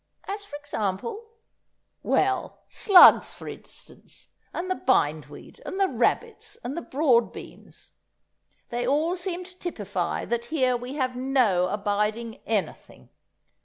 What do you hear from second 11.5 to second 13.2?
abiding anything."